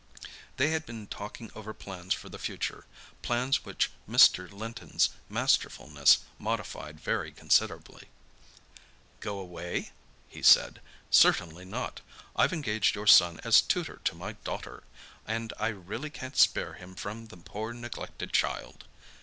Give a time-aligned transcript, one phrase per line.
[0.57, 2.85] They had been talking over plans for the future,
[3.21, 4.51] plans which Mr.
[4.51, 8.07] Linton's masterfulness modified very considerably.
[9.19, 9.91] "Go away?"
[10.27, 10.81] he said.
[11.11, 12.01] "Certainly not!
[12.35, 14.81] I've engaged your son as tutor to my daughter,
[15.27, 18.85] and I really can't spare him from the poor neglected child!